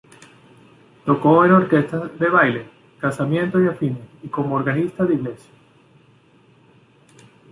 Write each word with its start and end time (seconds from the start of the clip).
Tocó 1.05 1.45
en 1.45 1.51
orquestas 1.51 2.17
de 2.17 2.27
baile, 2.27 2.67
casamientos 2.97 3.61
y 3.63 3.67
afines, 3.67 4.01
y 4.23 4.29
como 4.29 4.55
organista 4.55 5.05
de 5.05 5.13
iglesia. 5.13 5.51